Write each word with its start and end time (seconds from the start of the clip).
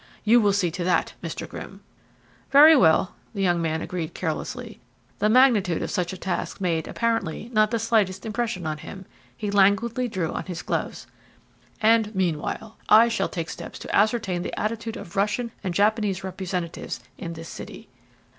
You 0.23 0.41
will 0.41 0.51
see 0.51 0.71
to 0.71 0.83
that, 0.83 1.13
Mr. 1.21 1.47
Grimm." 1.47 1.81
"Very 2.49 2.75
well," 2.75 3.13
the 3.35 3.41
young 3.43 3.61
man 3.61 3.83
agreed 3.83 4.15
carelessly. 4.15 4.81
The 5.19 5.29
magnitude 5.29 5.83
of 5.83 5.91
such 5.91 6.11
a 6.11 6.17
task 6.17 6.59
made, 6.59 6.87
apparently, 6.87 7.51
not 7.53 7.69
the 7.69 7.77
slightest 7.77 8.25
impression 8.25 8.65
on 8.65 8.79
him. 8.79 9.05
He 9.37 9.51
languidly 9.51 10.07
drew 10.07 10.31
on 10.31 10.45
his 10.45 10.63
gloves. 10.63 11.05
"And 11.83 12.15
meanwhile 12.15 12.77
I 12.89 13.09
shall 13.09 13.29
take 13.29 13.51
steps 13.51 13.77
to 13.77 13.95
ascertain 13.95 14.41
the 14.41 14.59
attitude 14.59 14.97
of 14.97 15.15
Russian 15.15 15.51
and 15.63 15.71
Japanese 15.71 16.23
representatives 16.23 17.01
in 17.19 17.33
this 17.33 17.47
city." 17.49 17.87